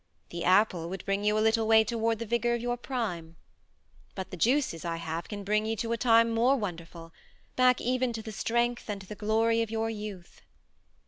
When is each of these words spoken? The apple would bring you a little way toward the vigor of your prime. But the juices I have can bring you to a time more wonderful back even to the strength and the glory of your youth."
The 0.29 0.43
apple 0.43 0.89
would 0.89 1.05
bring 1.05 1.23
you 1.23 1.37
a 1.37 1.45
little 1.45 1.67
way 1.67 1.83
toward 1.83 2.17
the 2.17 2.25
vigor 2.25 2.55
of 2.55 2.61
your 2.61 2.75
prime. 2.75 3.35
But 4.15 4.31
the 4.31 4.35
juices 4.35 4.83
I 4.83 4.95
have 4.95 5.27
can 5.29 5.43
bring 5.43 5.67
you 5.67 5.75
to 5.75 5.91
a 5.91 5.95
time 5.97 6.31
more 6.31 6.55
wonderful 6.55 7.13
back 7.55 7.79
even 7.79 8.11
to 8.13 8.23
the 8.23 8.31
strength 8.31 8.89
and 8.89 9.03
the 9.03 9.13
glory 9.13 9.61
of 9.61 9.69
your 9.69 9.91
youth." 9.91 10.41